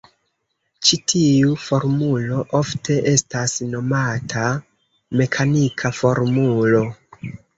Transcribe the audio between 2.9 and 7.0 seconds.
estas nomata mekanika formulo.